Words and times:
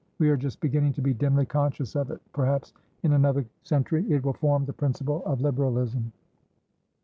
We 0.17 0.31
are 0.31 0.35
just 0.35 0.59
beginning 0.61 0.93
to 0.93 1.01
be 1.03 1.13
dimly 1.13 1.45
conscious 1.45 1.95
of 1.95 2.09
it. 2.09 2.19
Perhaps 2.33 2.73
in 3.03 3.11
another 3.13 3.45
century 3.61 4.03
it 4.11 4.25
will 4.25 4.33
form 4.33 4.65
the 4.65 4.73
principle 4.73 5.21
of 5.27 5.41
Liberalism." 5.41 6.11